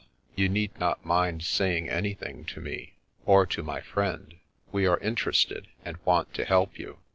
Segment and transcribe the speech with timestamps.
[0.35, 4.33] You need not mind saying any thing to me— or to my friend.
[4.71, 6.97] We are interested and want to help you."